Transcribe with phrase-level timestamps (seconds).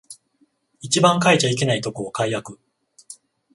[0.81, 2.59] 一番変えちゃいけないとこを改悪